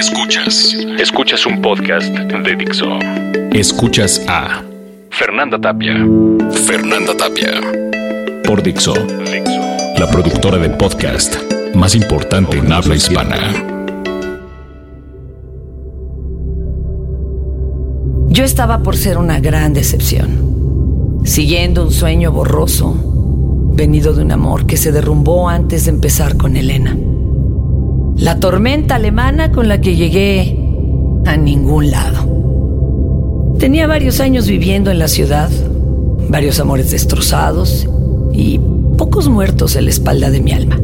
Escuchas. 0.00 0.74
Escuchas 0.98 1.44
un 1.44 1.60
podcast 1.60 2.08
de 2.08 2.56
Dixo. 2.56 2.86
Escuchas 3.52 4.24
a 4.28 4.62
Fernanda 5.10 5.60
Tapia. 5.60 5.92
Fernanda 6.64 7.14
Tapia. 7.14 7.60
Por 8.44 8.62
Dixo. 8.62 8.94
La 9.98 10.08
productora 10.10 10.56
de 10.56 10.70
podcast 10.70 11.36
más 11.74 11.94
importante 11.94 12.56
en 12.56 12.72
habla 12.72 12.96
hispana. 12.96 13.36
Yo 18.28 18.44
estaba 18.44 18.82
por 18.82 18.96
ser 18.96 19.18
una 19.18 19.38
gran 19.38 19.74
decepción, 19.74 21.20
siguiendo 21.26 21.84
un 21.84 21.92
sueño 21.92 22.32
borroso, 22.32 22.94
venido 23.74 24.14
de 24.14 24.22
un 24.22 24.32
amor 24.32 24.64
que 24.64 24.78
se 24.78 24.92
derrumbó 24.92 25.50
antes 25.50 25.84
de 25.84 25.90
empezar 25.90 26.38
con 26.38 26.56
Elena. 26.56 26.96
La 28.20 28.38
tormenta 28.38 28.96
alemana 28.96 29.50
con 29.50 29.66
la 29.66 29.80
que 29.80 29.96
llegué 29.96 30.54
a 31.24 31.38
ningún 31.38 31.90
lado. 31.90 33.54
Tenía 33.58 33.86
varios 33.86 34.20
años 34.20 34.46
viviendo 34.46 34.90
en 34.90 34.98
la 34.98 35.08
ciudad, 35.08 35.48
varios 36.28 36.60
amores 36.60 36.90
destrozados 36.90 37.88
y 38.34 38.60
pocos 38.98 39.30
muertos 39.30 39.74
en 39.74 39.84
la 39.84 39.90
espalda 39.90 40.28
de 40.28 40.42
mi 40.42 40.52
alma. 40.52 40.78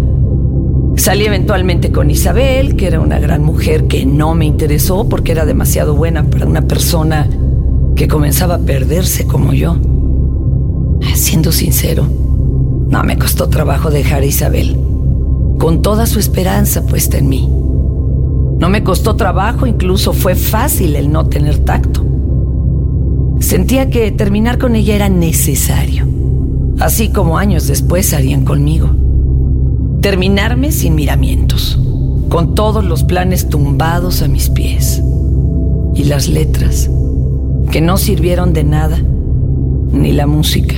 Salí 0.96 1.26
eventualmente 1.26 1.92
con 1.92 2.10
Isabel, 2.10 2.74
que 2.74 2.86
era 2.86 3.00
una 3.00 3.18
gran 3.18 3.44
mujer 3.44 3.86
que 3.86 4.06
no 4.06 4.34
me 4.34 4.46
interesó 4.46 5.06
porque 5.06 5.32
era 5.32 5.44
demasiado 5.44 5.94
buena 5.94 6.24
para 6.24 6.46
una 6.46 6.62
persona 6.62 7.28
que 7.96 8.08
comenzaba 8.08 8.54
a 8.54 8.60
perderse 8.60 9.26
como 9.26 9.52
yo. 9.52 9.76
Siendo 11.14 11.52
sincero, 11.52 12.08
no 12.88 13.04
me 13.04 13.18
costó 13.18 13.50
trabajo 13.50 13.90
dejar 13.90 14.22
a 14.22 14.26
Isabel, 14.26 14.78
con 15.58 15.82
toda 15.82 16.06
su 16.06 16.18
esperanza 16.18 16.86
puesta 16.86 17.18
en 17.18 17.28
mí. 17.28 17.48
No 18.58 18.68
me 18.68 18.82
costó 18.82 19.16
trabajo, 19.16 19.66
incluso 19.66 20.12
fue 20.12 20.34
fácil 20.34 20.96
el 20.96 21.10
no 21.12 21.26
tener 21.26 21.58
tacto. 21.58 22.04
Sentía 23.40 23.90
que 23.90 24.10
terminar 24.12 24.58
con 24.58 24.76
ella 24.76 24.94
era 24.94 25.08
necesario, 25.08 26.06
así 26.80 27.10
como 27.10 27.38
años 27.38 27.66
después 27.66 28.14
harían 28.14 28.44
conmigo. 28.44 28.90
Terminarme 30.00 30.72
sin 30.72 30.94
miramientos, 30.94 31.78
con 32.30 32.54
todos 32.54 32.84
los 32.84 33.04
planes 33.04 33.48
tumbados 33.48 34.22
a 34.22 34.28
mis 34.28 34.48
pies. 34.48 35.02
Y 35.94 36.04
las 36.04 36.28
letras, 36.28 36.90
que 37.70 37.80
no 37.80 37.98
sirvieron 37.98 38.52
de 38.52 38.64
nada, 38.64 38.98
ni 39.92 40.12
la 40.12 40.26
música, 40.26 40.76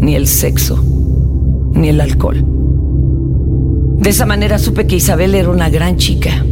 ni 0.00 0.16
el 0.16 0.26
sexo, 0.26 0.82
ni 1.72 1.88
el 1.88 2.00
alcohol. 2.00 2.44
De 4.02 4.10
esa 4.10 4.26
manera 4.26 4.58
supe 4.58 4.88
que 4.88 4.96
Isabel 4.96 5.32
era 5.36 5.48
una 5.48 5.70
gran 5.70 5.96
chica 5.96 6.44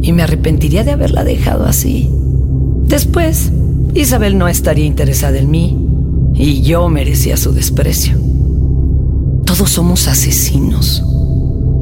y 0.00 0.12
me 0.14 0.22
arrepentiría 0.22 0.82
de 0.82 0.92
haberla 0.92 1.24
dejado 1.24 1.66
así. 1.66 2.10
Después, 2.86 3.52
Isabel 3.92 4.38
no 4.38 4.48
estaría 4.48 4.86
interesada 4.86 5.36
en 5.36 5.50
mí 5.50 5.76
y 6.32 6.62
yo 6.62 6.88
merecía 6.88 7.36
su 7.36 7.52
desprecio. 7.52 8.16
Todos 9.44 9.68
somos 9.68 10.08
asesinos, 10.08 11.02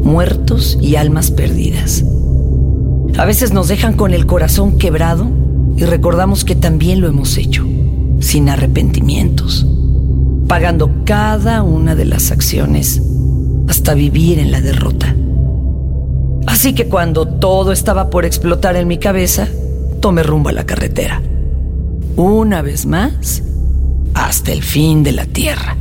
muertos 0.03 0.79
y 0.81 0.97
almas 0.97 1.31
perdidas. 1.31 2.05
A 3.17 3.25
veces 3.25 3.53
nos 3.53 3.69
dejan 3.69 3.93
con 3.93 4.15
el 4.15 4.27
corazón 4.27 4.79
quebrado 4.79 5.31
y 5.77 5.85
recordamos 5.85 6.45
que 6.45 6.57
también 6.57 7.01
lo 7.01 7.07
hemos 7.07 7.37
hecho, 7.37 7.65
sin 8.19 8.49
arrepentimientos, 8.49 9.65
pagando 10.49 10.91
cada 11.05 11.63
una 11.63 11.95
de 11.95 12.05
las 12.05 12.33
acciones 12.33 13.01
hasta 13.69 13.95
vivir 13.95 14.39
en 14.39 14.51
la 14.51 14.61
derrota. 14.61 15.15
Así 16.47 16.75
que 16.75 16.87
cuando 16.87 17.27
todo 17.27 17.73
estaba 17.73 18.11
por 18.11 18.25
explotar 18.25 18.77
en 18.77 18.89
mi 18.89 18.99
cabeza, 18.99 19.49
tomé 20.01 20.23
rumbo 20.23 20.51
a 20.51 20.53
la 20.53 20.65
carretera. 20.65 21.23
Una 22.17 22.63
vez 22.63 22.87
más, 22.87 23.43
hasta 24.15 24.53
el 24.53 24.63
fin 24.63 25.03
de 25.03 25.13
la 25.13 25.27
tierra. 25.27 25.77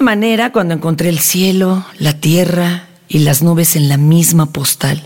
Manera 0.00 0.52
cuando 0.52 0.74
encontré 0.74 1.08
el 1.08 1.18
cielo, 1.18 1.84
la 1.98 2.14
tierra 2.14 2.88
y 3.08 3.20
las 3.20 3.42
nubes 3.42 3.76
en 3.76 3.88
la 3.88 3.96
misma 3.96 4.46
postal. 4.46 5.02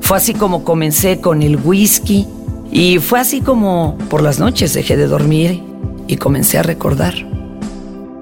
Fue 0.00 0.16
así 0.16 0.34
como 0.34 0.64
comencé 0.64 1.20
con 1.20 1.42
el 1.42 1.56
whisky 1.56 2.26
y 2.70 2.98
fue 2.98 3.20
así 3.20 3.40
como 3.40 3.98
por 4.08 4.22
las 4.22 4.38
noches 4.38 4.72
dejé 4.74 4.96
de 4.96 5.06
dormir 5.06 5.62
y 6.06 6.16
comencé 6.16 6.58
a 6.58 6.62
recordar. 6.62 7.14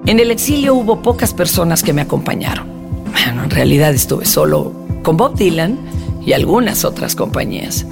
En 0.05 0.19
el 0.19 0.31
exilio 0.31 0.73
hubo 0.75 1.01
pocas 1.01 1.33
personas 1.33 1.83
que 1.83 1.93
me 1.93 2.01
acompañaron. 2.01 2.67
Bueno, 3.11 3.43
en 3.43 3.49
realidad 3.49 3.93
estuve 3.93 4.25
solo 4.25 4.73
con 5.03 5.17
Bob 5.17 5.35
Dylan 5.35 5.77
y 6.25 6.33
algunas 6.33 6.85
otras 6.85 7.15
compañías. 7.15 7.85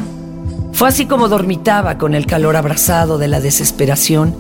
Fue 0.74 0.90
así 0.90 1.06
como 1.06 1.30
dormitaba 1.30 1.98
con 1.98 2.16
el 2.16 2.26
calor 2.26 2.58
abrazado 2.58 3.18
de 3.18 3.30
la 3.30 3.40
desesperación 3.40 4.36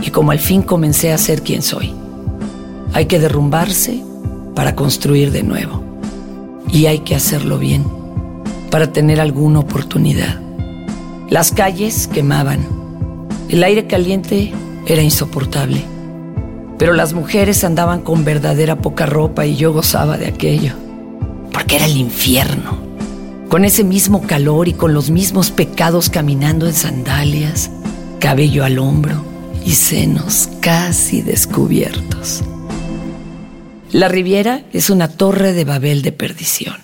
y 0.00 0.10
como 0.10 0.30
al 0.30 0.38
fin 0.38 0.62
comencé 0.62 1.12
a 1.12 1.18
ser 1.18 1.42
quien 1.42 1.62
soy. 1.62 1.92
Hay 2.92 3.06
que 3.06 3.18
derrumbarse 3.18 4.02
para 4.54 4.74
construir 4.74 5.30
de 5.30 5.42
nuevo. 5.42 5.82
Y 6.72 6.86
hay 6.86 7.00
que 7.00 7.14
hacerlo 7.14 7.58
bien 7.58 7.84
para 8.70 8.92
tener 8.92 9.20
alguna 9.20 9.60
oportunidad. 9.60 10.40
Las 11.28 11.52
calles 11.52 12.06
quemaban. 12.06 12.66
El 13.48 13.62
aire 13.64 13.86
caliente 13.86 14.52
era 14.86 15.02
insoportable. 15.02 15.82
Pero 16.78 16.92
las 16.92 17.12
mujeres 17.12 17.62
andaban 17.64 18.00
con 18.00 18.24
verdadera 18.24 18.76
poca 18.76 19.06
ropa 19.06 19.44
y 19.46 19.56
yo 19.56 19.72
gozaba 19.72 20.16
de 20.18 20.26
aquello. 20.26 20.74
Porque 21.52 21.76
era 21.76 21.86
el 21.86 21.96
infierno. 21.96 22.78
Con 23.48 23.64
ese 23.64 23.84
mismo 23.84 24.22
calor 24.22 24.68
y 24.68 24.72
con 24.72 24.94
los 24.94 25.10
mismos 25.10 25.50
pecados 25.50 26.08
caminando 26.08 26.66
en 26.66 26.72
sandalias, 26.72 27.70
cabello 28.20 28.64
al 28.64 28.78
hombro 28.78 29.24
y 29.64 29.72
senos 29.72 30.48
casi 30.60 31.22
descubiertos. 31.22 32.44
La 33.92 34.06
Riviera 34.06 34.62
es 34.72 34.88
una 34.88 35.08
torre 35.08 35.52
de 35.52 35.64
Babel 35.64 36.02
de 36.02 36.12
perdición. 36.12 36.76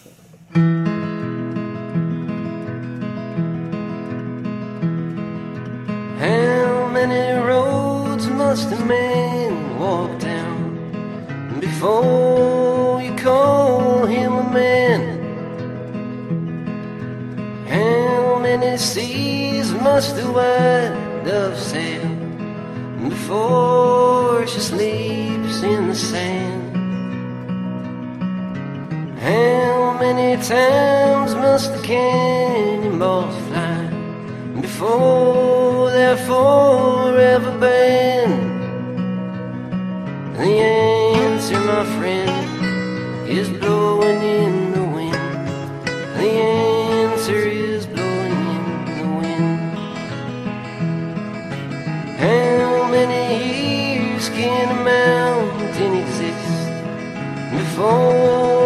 How 6.19 6.88
many 6.93 7.38
roads 7.47 8.29
must 8.29 8.73
a 8.73 8.85
man 8.85 9.79
walk 9.79 10.19
down 10.19 11.61
before 11.61 13.00
you 13.00 13.14
call 13.23 14.05
him 14.06 14.32
a 14.32 14.50
man? 14.53 15.20
How 17.70 18.41
many 18.41 18.76
seas 18.79 19.70
must 19.70 20.17
the 20.17 20.25
white 20.25 21.25
dove 21.25 21.56
sail 21.56 22.03
before 23.08 24.44
she 24.49 24.58
sleeps 24.58 25.62
in 25.62 25.87
the 25.87 25.94
sand? 25.94 26.65
How 29.26 29.99
many 29.99 30.40
times 30.40 31.34
must 31.34 31.73
the 31.75 31.82
cannonballs 31.82 33.34
fly 33.49 33.90
before 34.61 35.90
they're 35.90 36.17
forever 36.17 37.58
banned? 37.58 38.62
The 40.37 40.43
answer, 40.44 41.58
my 41.58 41.84
friend, 41.99 43.29
is 43.29 43.48
blowing 43.48 44.22
in 44.22 44.72
the 44.74 44.84
wind. 44.96 45.48
The 46.20 46.31
answer 47.03 47.34
is 47.34 47.84
blowing 47.84 48.41
in 48.56 48.65
the 48.98 49.08
wind. 49.22 49.79
How 52.17 52.89
many 52.93 53.22
years 53.43 54.29
can 54.29 54.69
a 54.70 54.84
mountain 54.84 55.94
exist 55.96 56.70
before 57.50 58.66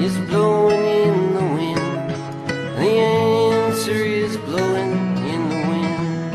is 0.00 0.16
blowing 0.30 0.84
in 0.84 1.34
the 1.34 1.44
wind. 1.56 2.10
The 2.78 2.88
answer 2.88 3.90
is 3.90 4.36
blowing 4.36 4.92
in 5.34 5.48
the 5.48 5.60
wind. 5.70 6.34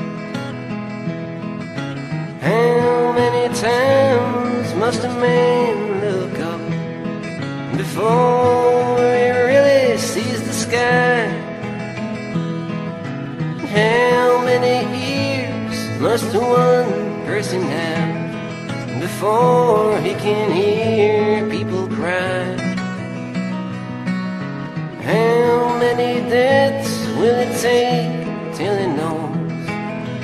How 2.41 3.13
many 3.13 3.55
times 3.55 4.75
must 4.75 5.03
a 5.05 5.09
man 5.09 6.01
look 6.01 6.39
up 6.39 6.61
before 7.77 8.97
he 8.97 9.29
really 9.31 9.97
sees 9.97 10.43
the 10.43 10.53
sky? 10.53 11.27
How 13.71 14.43
many 14.43 14.75
ears 15.15 16.01
must 16.01 16.35
one 16.35 17.25
person 17.25 17.61
have 17.61 18.99
before 18.99 20.01
he 20.01 20.15
can 20.15 20.51
hear 20.51 21.49
people 21.49 21.87
cry? 21.87 22.52
Many 25.83 26.13
deaths 26.29 26.93
will 27.19 27.39
it 27.45 27.53
take 27.67 28.11
till 28.57 28.75
he 28.81 28.87
knows 28.99 29.65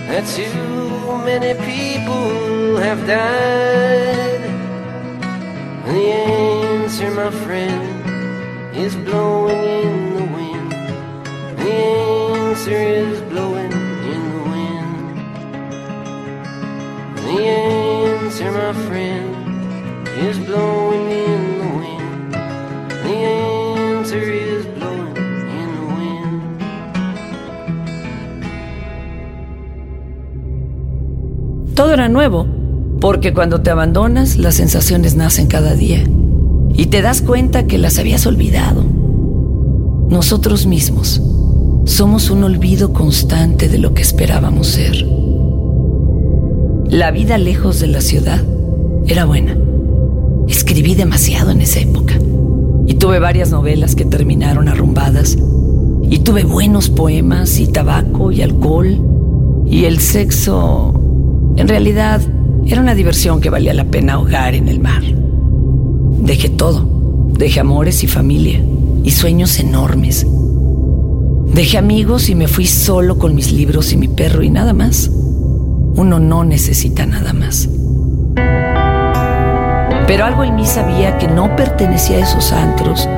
that 0.10 0.24
too 0.38 1.18
many 1.30 1.51
people 1.70 2.78
have 2.86 3.01
died? 3.06 4.44
The 5.89 6.06
answer, 6.36 7.12
my 7.22 7.32
friend, 7.44 7.82
is 8.84 8.94
blowing 9.08 9.63
in 9.82 9.92
the 10.18 10.25
wind. 10.38 10.72
The 11.62 11.74
answer 12.00 12.82
is 13.04 13.18
blowing 13.32 13.74
in 14.13 14.22
the 14.34 14.44
wind. 14.54 15.16
The 17.25 17.39
answer, 17.68 18.50
my 18.62 18.74
friend, 18.88 19.28
is 20.28 20.36
blowing 20.50 20.99
Todo 31.79 31.93
era 31.93 32.09
nuevo, 32.09 32.45
porque 33.00 33.33
cuando 33.33 33.62
te 33.62 33.69
abandonas 33.69 34.36
las 34.36 34.55
sensaciones 34.55 35.15
nacen 35.15 35.48
cada 35.48 35.75
día 35.75 36.03
y 36.74 36.88
te 36.88 37.01
das 37.01 37.21
cuenta 37.21 37.67
que 37.67 37.77
las 37.77 38.00
habías 38.00 38.27
olvidado. 38.27 38.83
Nosotros 40.09 40.65
mismos 40.65 41.21
somos 41.86 42.31
un 42.31 42.43
olvido 42.43 42.91
constante 42.91 43.69
de 43.69 43.77
lo 43.77 43.93
que 43.93 44.01
esperábamos 44.01 44.67
ser. 44.67 45.07
La 46.89 47.12
vida 47.12 47.38
lejos 47.38 47.79
de 47.79 47.88
la 47.88 48.01
ciudad 48.01 48.43
era 49.07 49.24
buena. 49.24 49.55
Escribí 50.50 50.95
demasiado 50.95 51.51
en 51.51 51.62
esa 51.62 51.79
época 51.79 52.15
y 52.88 52.95
tuve 52.95 53.19
varias 53.19 53.51
novelas 53.51 53.95
que 53.95 54.03
terminaron 54.03 54.67
arrumbadas 54.67 55.38
y 56.09 56.19
tuve 56.19 56.43
buenos 56.43 56.89
poemas 56.89 57.57
y 57.57 57.67
tabaco 57.67 58.33
y 58.33 58.41
alcohol 58.41 59.00
y 59.65 59.86
el 59.86 60.00
sexo 60.00 60.99
en 61.60 61.68
realidad 61.68 62.22
era 62.66 62.80
una 62.80 62.96
diversión 62.96 63.42
que 63.42 63.50
valía 63.50 63.74
la 63.74 63.84
pena 63.84 64.13
ahogar 64.13 64.56
en 64.56 64.70
el 64.70 64.80
mar. 64.80 65.04
Dejé 65.04 66.48
todo, 66.48 66.88
dejé 67.34 67.60
amores 67.60 68.01
y 68.06 68.08
familia 68.08 68.62
y 69.04 69.12
sueños 69.12 69.60
enormes. 69.60 70.25
Dejé 71.54 71.78
amigos 71.78 72.30
y 72.30 72.36
me 72.36 72.48
fui 72.48 72.66
solo 72.66 73.18
con 73.20 73.36
mis 73.36 73.51
libros 73.51 73.92
y 73.92 73.98
mi 73.98 74.08
perro 74.08 74.42
y 74.42 74.50
nada 74.50 74.72
más. 74.72 75.10
Uno 75.10 76.18
no 76.18 76.46
necesita 76.46 77.06
nada 77.06 77.34
más. 77.34 77.68
Pero 80.08 80.24
algo 80.24 80.46
en 80.46 80.56
mí 80.56 80.66
sabía 80.66 81.18
que 81.18 81.28
no 81.28 81.58
pertenecía 81.58 82.20
a 82.20 82.22
esos 82.22 82.54
antros 82.54 83.10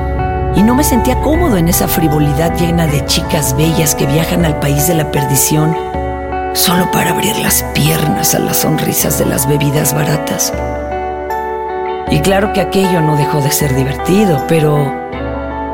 y 0.55 0.63
no 0.63 0.73
me 0.73 0.83
sentía 0.83 1.21
cómodo 1.21 1.57
en 1.57 1.69
esa 1.69 1.87
frivolidad 1.87 2.57
llena 2.57 2.87
de 2.87 3.05
chicas 3.05 3.55
bellas 3.55 3.93
que 3.93 4.07
viajan 4.07 4.45
al 4.45 4.59
país 4.59 4.87
de 4.87 4.95
la 4.95 5.11
perdición 5.11 5.75
solo 6.53 6.89
para 6.91 7.11
abrir 7.11 7.37
las 7.37 7.63
piernas 7.73 8.35
a 8.35 8.39
las 8.39 8.57
sonrisas 8.57 9.17
de 9.17 9.25
las 9.25 9.47
bebidas 9.47 9.93
baratas. 9.93 10.53
Y 12.09 12.19
claro 12.19 12.51
que 12.53 12.61
aquello 12.61 13.01
no 13.01 13.15
dejó 13.15 13.41
de 13.41 13.51
ser 13.51 13.73
divertido, 13.73 14.45
pero 14.47 14.93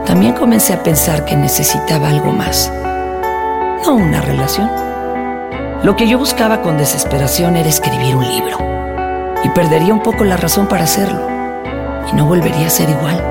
también 0.06 0.34
comencé 0.34 0.74
a 0.74 0.84
pensar 0.84 1.26
que 1.26 1.36
necesitaba 1.36 2.10
algo 2.10 2.32
más. 2.32 2.72
No 3.86 3.96
una 3.96 4.22
relación. 4.22 4.70
Lo 5.84 5.96
que 5.96 6.08
yo 6.08 6.18
buscaba 6.18 6.62
con 6.62 6.78
desesperación 6.78 7.56
era 7.56 7.70
escribir 7.70 8.16
un 8.16 8.28
libro. 8.28 8.58
y 9.44 9.50
perdería 9.50 9.94
un 9.94 10.02
poco 10.02 10.24
la 10.24 10.36
razón 10.36 10.68
para 10.68 10.86
hacerlo 10.86 11.22
y 12.12 12.16
no 12.16 12.26
volvería 12.26 12.68
a 12.68 12.72
ser 12.72 12.90
igual. 12.90 13.22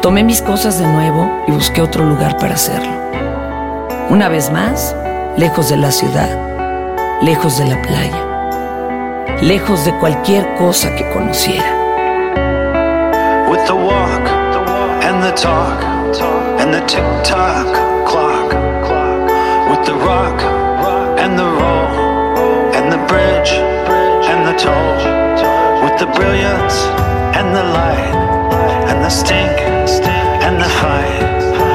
Tomé 0.00 0.24
mis 0.24 0.42
cosas 0.42 0.78
de 0.78 0.86
nuevo 0.86 1.30
y 1.46 1.52
busqué 1.52 1.82
otro 1.82 2.04
lugar 2.04 2.38
para 2.38 2.54
hacerlo. 2.54 2.92
Una 4.08 4.28
vez 4.28 4.50
más, 4.50 4.96
lejos 5.36 5.70
de 5.70 5.76
la 5.76 5.90
ciudad, 5.90 6.28
lejos 7.22 7.58
de 7.58 7.64
la 7.66 7.80
playa, 7.80 9.38
lejos 9.40 9.84
de 9.84 9.96
cualquier 9.98 10.54
cosa 10.56 10.94
que 10.94 11.08
conociera. 11.10 11.64
With 13.48 13.64
the 13.66 13.74
walk 13.74 14.28
and 15.02 15.22
the 15.22 15.32
talk 15.32 15.82
and 16.60 16.72
the 16.74 16.80
tick 16.86 17.04
tock 17.24 17.66
clock, 18.06 18.52
with 19.70 19.84
the 19.86 19.94
rock 19.94 20.42
and 21.18 21.38
the 21.38 21.44
roll 21.44 22.74
and 22.74 22.92
the 22.92 22.98
bridge 23.08 23.52
and 24.28 24.46
the 24.46 24.54
toll, 24.58 25.82
with 25.82 25.98
the 25.98 26.06
brilliance 26.14 26.84
and 27.34 27.54
the 27.54 27.64
light 27.64 28.14
and 28.88 29.02
the 29.02 29.10
stink 29.10 29.58
and 30.42 30.60
the 30.60 30.68
fight. 30.68 31.71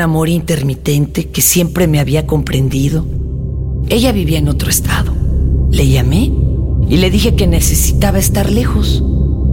Amor 0.00 0.28
intermitente 0.28 1.28
que 1.28 1.42
siempre 1.42 1.86
me 1.86 2.00
había 2.00 2.26
comprendido. 2.26 3.06
Ella 3.88 4.12
vivía 4.12 4.38
en 4.38 4.48
otro 4.48 4.70
estado. 4.70 5.12
Le 5.70 5.88
llamé 5.88 6.32
y 6.88 6.96
le 6.96 7.10
dije 7.10 7.34
que 7.34 7.46
necesitaba 7.46 8.18
estar 8.18 8.50
lejos 8.50 9.02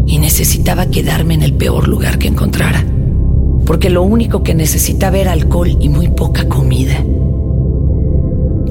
y 0.07 0.19
necesitaba 0.19 0.87
quedarme 0.87 1.33
en 1.33 1.43
el 1.43 1.53
peor 1.53 1.87
lugar 1.87 2.17
que 2.17 2.27
encontrara, 2.27 2.85
porque 3.65 3.89
lo 3.89 4.03
único 4.03 4.41
que 4.41 4.55
necesitaba 4.55 5.17
era 5.17 5.33
alcohol 5.33 5.77
y 5.79 5.89
muy 5.89 6.07
poca 6.07 6.47
comida. 6.47 7.03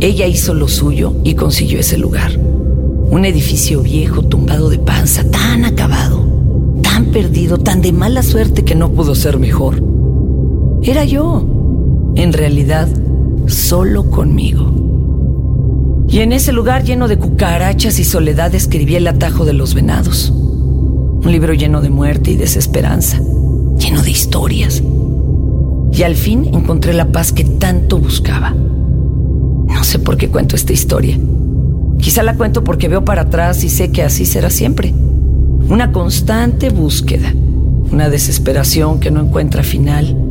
Ella 0.01 0.27
hizo 0.27 0.55
lo 0.55 0.69
suyo 0.69 1.15
y 1.25 1.35
consiguió 1.35 1.81
ese 1.81 1.99
lugar. 1.99 2.33
Un 2.39 3.25
edificio 3.25 3.83
viejo, 3.83 4.23
tumbado 4.23 4.69
de 4.69 4.79
panza, 4.79 5.31
tan 5.31 5.65
acabado, 5.65 6.25
tan 6.83 7.07
perdido, 7.07 7.59
tan 7.59 7.81
de 7.83 7.93
mala 7.93 8.23
suerte 8.23 8.65
que 8.65 8.75
no 8.75 8.91
pudo 8.91 9.15
ser 9.15 9.39
mejor. 9.39 9.83
Era 10.83 11.05
yo, 11.05 11.56
en 12.17 12.33
realidad, 12.33 12.89
solo 13.47 14.11
conmigo. 14.11 16.07
Y 16.09 16.21
en 16.21 16.33
ese 16.33 16.53
lugar 16.53 16.83
lleno 16.83 17.09
de 17.09 17.19
cucarachas 17.19 17.99
y 17.99 18.05
soledad 18.05 18.55
escribí 18.55 18.97
El 18.97 19.07
atajo 19.07 19.45
de 19.45 19.53
los 19.53 19.75
venados. 19.75 20.31
Un 20.31 21.31
libro 21.31 21.53
lleno 21.53 21.83
de 21.83 21.91
muerte 21.91 22.31
y 22.31 22.37
desesperanza, 22.37 23.21
lleno 23.79 24.03
de 24.03 24.11
historias. 24.11 24.83
Y 25.93 26.03
al 26.03 26.15
fin 26.15 26.47
encontré 26.53 26.95
la 26.95 27.13
paz 27.13 27.33
que 27.33 27.45
tanto 27.45 27.99
buscaba. 27.99 28.51
No 28.51 29.85
sé 29.85 29.99
por 29.99 30.17
qué 30.17 30.29
cuento 30.29 30.57
esta 30.57 30.73
historia. 30.73 31.19
Quizá 31.99 32.23
la 32.23 32.37
cuento 32.37 32.65
porque 32.65 32.89
veo 32.89 33.05
para 33.05 33.23
atrás 33.23 33.63
y 33.63 33.69
sé 33.69 33.91
que 33.91 34.03
así 34.03 34.25
será 34.25 34.49
siempre. 34.49 34.95
Una 35.69 35.93
constante 35.93 36.71
búsqueda, 36.71 37.35
una 37.93 38.09
desesperación 38.09 39.01
que 39.01 39.11
no 39.11 39.21
encuentra 39.21 39.63
final 39.63 40.26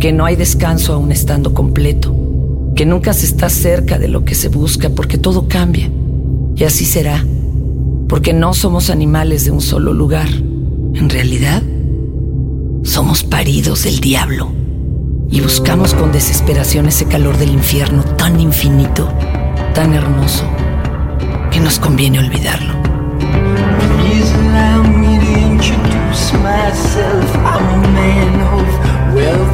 que 0.00 0.12
no 0.12 0.24
hay 0.24 0.34
descanso 0.34 0.94
aún 0.94 1.12
estando 1.12 1.52
completo, 1.52 2.16
que 2.74 2.86
nunca 2.86 3.12
se 3.12 3.26
está 3.26 3.50
cerca 3.50 3.98
de 3.98 4.08
lo 4.08 4.24
que 4.24 4.34
se 4.34 4.48
busca 4.48 4.88
porque 4.88 5.18
todo 5.18 5.46
cambia. 5.46 5.90
Y 6.56 6.64
así 6.64 6.86
será, 6.86 7.24
porque 8.08 8.32
no 8.32 8.54
somos 8.54 8.88
animales 8.88 9.44
de 9.44 9.50
un 9.50 9.60
solo 9.60 9.92
lugar. 9.92 10.28
En 10.94 11.10
realidad, 11.10 11.62
somos 12.82 13.22
paridos 13.22 13.84
del 13.84 14.00
diablo 14.00 14.50
y 15.30 15.42
buscamos 15.42 15.92
con 15.92 16.12
desesperación 16.12 16.88
ese 16.88 17.04
calor 17.04 17.36
del 17.36 17.50
infierno 17.50 18.02
tan 18.02 18.40
infinito, 18.40 19.06
tan 19.74 19.92
hermoso, 19.92 20.44
que 21.50 21.60
nos 21.60 21.78
conviene 21.78 22.20
olvidarlo. 22.20 22.80
wealth 29.14 29.49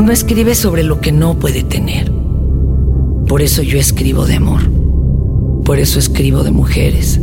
around. 0.00 0.10
escribe 0.12 0.54
sobre 0.54 0.82
lo 0.82 1.00
que 1.00 1.12
no 1.12 1.38
puede 1.38 1.62
tener. 1.62 2.10
Por 3.26 3.42
eso 3.42 3.62
yo 3.62 3.78
escribo 3.78 4.26
de 4.26 4.36
amor. 4.36 4.62
Por 5.64 5.78
eso 5.78 5.98
escribo 5.98 6.42
de 6.42 6.50
mujeres. 6.50 7.20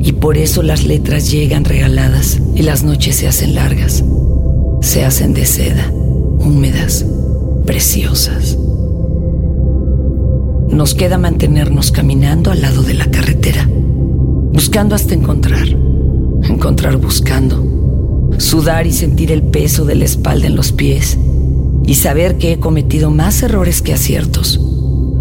Y 0.00 0.12
por 0.12 0.36
eso 0.36 0.62
las 0.62 0.84
letras 0.84 1.30
llegan 1.30 1.64
regaladas 1.64 2.40
y 2.54 2.62
las 2.62 2.84
noches 2.84 3.16
se 3.16 3.26
hacen 3.28 3.54
largas. 3.54 4.04
Se 4.80 5.04
hacen 5.04 5.34
de 5.34 5.44
seda, 5.44 5.92
húmedas, 5.92 7.04
preciosas. 7.66 8.56
Nos 10.68 10.94
queda 10.94 11.18
mantenernos 11.18 11.90
caminando 11.90 12.52
al 12.52 12.60
lado 12.60 12.82
de 12.82 12.94
la 12.94 13.10
carretera, 13.10 13.68
buscando 14.52 14.94
hasta 14.94 15.14
encontrar, 15.14 15.66
encontrar 16.44 16.98
buscando, 16.98 18.30
sudar 18.38 18.86
y 18.86 18.92
sentir 18.92 19.32
el 19.32 19.42
peso 19.42 19.84
de 19.84 19.96
la 19.96 20.04
espalda 20.04 20.46
en 20.46 20.54
los 20.54 20.70
pies 20.70 21.18
y 21.88 21.94
saber 21.94 22.36
que 22.36 22.52
he 22.52 22.60
cometido 22.60 23.10
más 23.10 23.42
errores 23.42 23.80
que 23.80 23.94
aciertos 23.94 24.60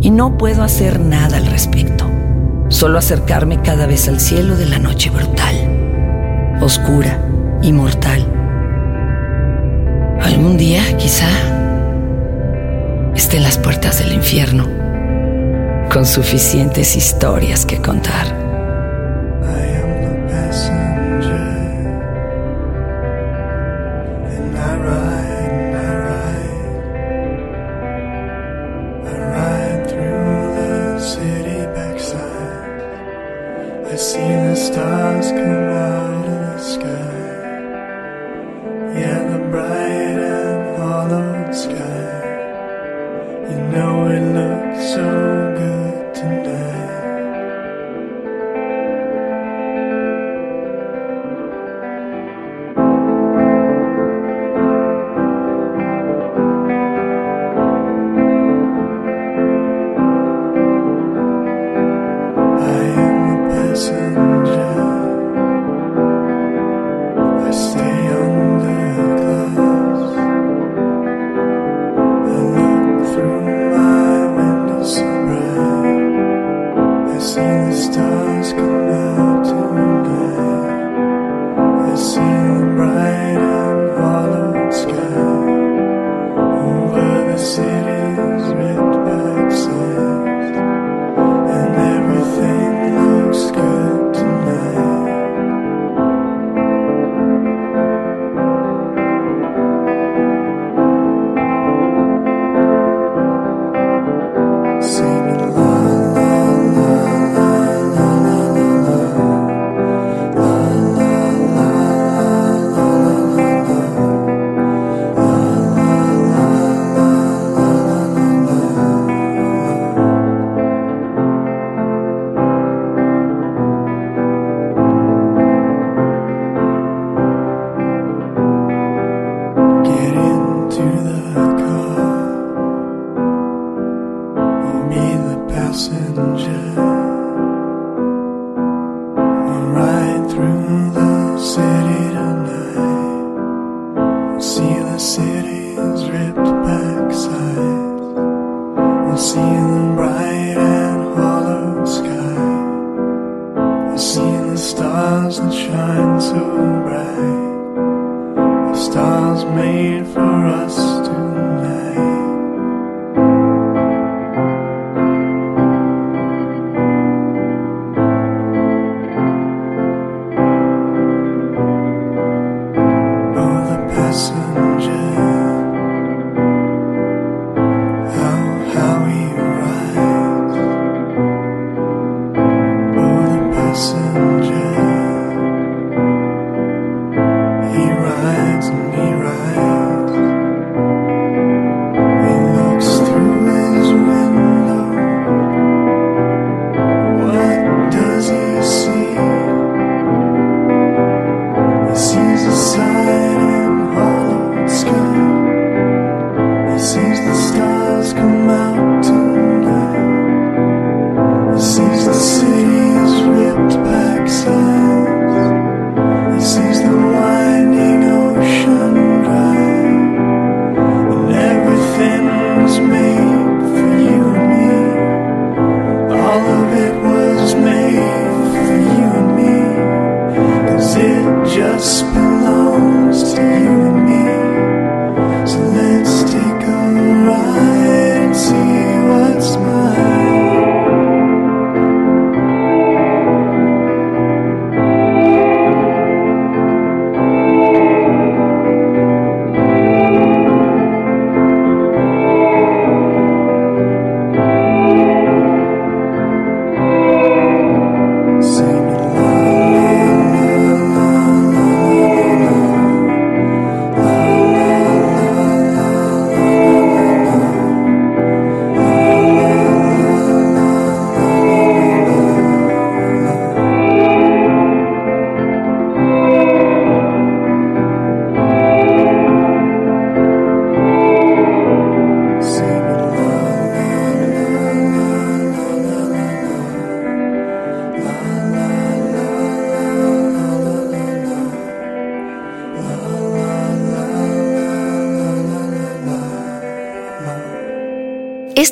y 0.02 0.10
no 0.10 0.38
puedo 0.38 0.64
hacer 0.64 1.00
nada 1.00 1.38
al 1.38 1.46
respecto, 1.46 2.12
solo 2.68 3.00
acercarme 3.00 3.62
cada 3.62 3.88
vez 3.88 4.10
al 4.10 4.20
cielo 4.20 4.58
de 4.58 4.66
la 4.66 4.78
noche 4.78 5.10
brutal, 5.10 6.58
oscura 6.62 7.26
y 7.62 7.72
mortal. 7.72 8.28
Algún 10.22 10.58
día, 10.58 10.82
quizá, 10.98 11.30
esté 13.16 13.38
en 13.38 13.44
las 13.44 13.58
puertas 13.58 14.00
del 14.00 14.12
infierno, 14.12 14.68
con 15.90 16.06
suficientes 16.06 16.98
historias 16.98 17.66
que 17.66 17.82
contar. 17.82 18.47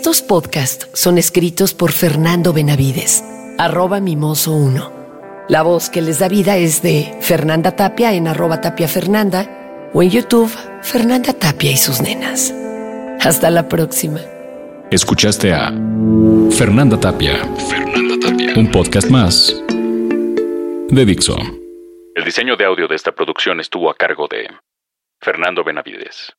Estos 0.05 0.21
podcasts 0.21 0.87
son 0.93 1.17
escritos 1.17 1.73
por 1.73 1.91
Fernando 1.91 2.53
Benavides, 2.53 3.23
arroba 3.57 3.97
mimoso1. 3.97 5.47
La 5.49 5.63
voz 5.63 5.89
que 5.89 6.03
les 6.03 6.19
da 6.19 6.27
vida 6.27 6.57
es 6.57 6.83
de 6.83 7.17
Fernanda 7.21 7.75
Tapia 7.75 8.13
en 8.13 8.27
arroba 8.27 8.61
Tapia 8.61 8.87
Fernanda 8.87 9.89
o 9.95 10.03
en 10.03 10.11
YouTube 10.11 10.51
Fernanda 10.83 11.33
Tapia 11.33 11.71
y 11.71 11.77
sus 11.77 12.01
nenas. 12.01 12.53
Hasta 13.19 13.49
la 13.49 13.67
próxima. 13.67 14.19
Escuchaste 14.91 15.51
a 15.51 15.73
Fernanda 16.51 16.99
Tapia. 16.99 17.37
Fernanda 17.67 18.27
Tapia. 18.27 18.53
Un 18.57 18.69
podcast 18.69 19.09
más 19.09 19.59
de 20.87 21.03
Dixo. 21.03 21.35
El 22.13 22.23
diseño 22.23 22.55
de 22.55 22.65
audio 22.65 22.87
de 22.87 22.93
esta 22.93 23.11
producción 23.11 23.59
estuvo 23.59 23.89
a 23.89 23.95
cargo 23.95 24.27
de 24.27 24.51
Fernando 25.19 25.63
Benavides. 25.63 26.35